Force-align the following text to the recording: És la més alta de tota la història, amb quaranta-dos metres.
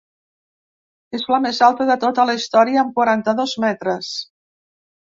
És 1.17 1.25
la 1.33 1.39
més 1.43 1.59
alta 1.67 1.87
de 1.91 1.99
tota 2.07 2.27
la 2.31 2.37
història, 2.41 2.81
amb 2.87 2.99
quaranta-dos 2.99 3.57
metres. 3.69 4.15